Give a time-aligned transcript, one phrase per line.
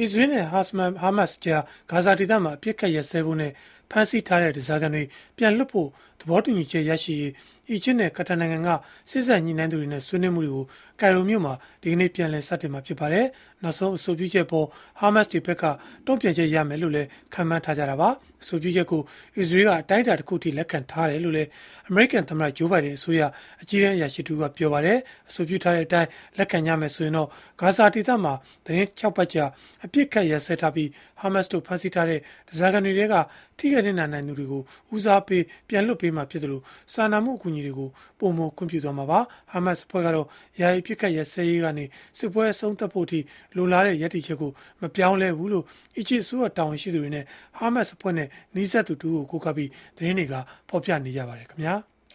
[0.00, 3.52] အစ္စရေးနဲ့ဟာမတ်ဟာမတ်စ်ကြားဂါဇာဒေသမှာအပြစ်ခတ်ရစဲဖို့နဲ့
[3.90, 5.02] ဖမ်းဆီးထားတဲ့ဒဇာကန်တွေ
[5.36, 5.88] ပြန်လွှတ်ဖို့
[6.20, 7.32] သဘောတူညီချက်ရရှိရေး
[7.70, 8.68] အီဂျစ်နဲ့ကတာနိုင်ငံက
[9.10, 10.64] စစ်ဆက်ညှိနှိုင်းသူတွေနဲ့ဆွေးနွေးမှုတွေကို
[11.00, 13.26] ကိုင်ရိုမြို့မှာဒီကနေ့ပြန်လည်စတင်မှာဖြစ်ပါတယ်။
[13.62, 14.66] နောက်ဆုံးအဆိုပြုချက်ပေါ်
[15.00, 15.64] ဟာမတ်စ်တွေဘက်က
[16.06, 18.08] တုံ့ပြန်ချက်ရမယ်လို့လည်းခံမှန်းထားကြတာပါ။
[18.42, 19.02] အဆိုပြုချက်ကို
[19.36, 21.48] အစ္စရေးကအတိုင်းအတာတစ်ခုထိလက်ခံထားတယ်လို့လည်း
[21.88, 23.22] အမေရိကန်သမ္မတဂျိုးဘိုင်ဒန်အစိုးရ
[23.62, 24.98] အကြီးအကဲအရာရှိတူကပြောပါတယ်။
[25.28, 26.08] အဆိုပြုထားတဲ့အတိုင်း
[26.38, 27.28] လက်ခံကြမယ်ဆိုရင်တော့
[27.60, 28.34] ဂါဇာဒေသမှာ
[28.64, 29.44] သတင်း6ပတ်ကြာ
[29.84, 30.88] အပြစ်ခတ်ရစဲထားပြီး
[31.20, 33.14] ဟာမတ်စ်တို့ဖမ်းဆီးထားတဲ့ဒဇာကန်တွေက
[33.58, 34.62] ထိခိုက်တဲ့နိုင်သူတွေကို
[34.94, 37.88] ဦးစားပေးပြန်လွှတ်ပေးမှာဖြစ်တယ်လို့စာနာမှုအကူအညီတွေကို
[38.18, 39.20] ပုံမခွင့်ပြုသွားမှာပါ
[39.50, 40.26] ဟာမတ်စ်ဖွဲ့ကတော့
[40.60, 41.84] ယာယီပြစ်ခတ်ရစဲရေးကနေ
[42.18, 43.20] စစ်ပွဲအဆုံးသတ်ဖို့အထိ
[43.56, 45.64] လိုလားတဲ့ရည်တည်ချက်ကိုမပြောင်းလဲဘူးလို့
[45.96, 47.24] အီဂျစ်အစိုးရတာဝန်ရှိသူတွေနဲ့
[47.58, 50.34] ဟာမတ်စ်ဖွဲ့နဲ့နှီးစပ်သူတူကိုကိုကပြီးသတင်းတွေက
[50.68, 51.76] ဖော်ပြနေကြပါတယ်ခင်ဗျာ။